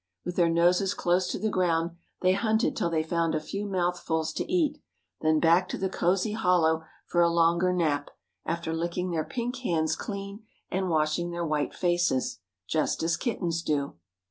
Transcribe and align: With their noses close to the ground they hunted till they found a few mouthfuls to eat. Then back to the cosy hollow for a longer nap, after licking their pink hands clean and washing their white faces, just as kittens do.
With 0.25 0.35
their 0.35 0.49
noses 0.49 0.95
close 0.95 1.27
to 1.27 1.37
the 1.37 1.51
ground 1.51 1.91
they 2.23 2.33
hunted 2.33 2.75
till 2.75 2.89
they 2.89 3.03
found 3.03 3.35
a 3.35 3.39
few 3.39 3.67
mouthfuls 3.67 4.33
to 4.33 4.51
eat. 4.51 4.81
Then 5.21 5.39
back 5.39 5.69
to 5.69 5.77
the 5.77 5.91
cosy 5.91 6.31
hollow 6.31 6.85
for 7.05 7.21
a 7.21 7.29
longer 7.29 7.71
nap, 7.71 8.09
after 8.43 8.73
licking 8.73 9.11
their 9.11 9.23
pink 9.23 9.57
hands 9.57 9.95
clean 9.95 10.43
and 10.71 10.89
washing 10.89 11.29
their 11.29 11.45
white 11.45 11.75
faces, 11.75 12.39
just 12.67 13.03
as 13.03 13.15
kittens 13.15 13.61
do. 13.61 13.97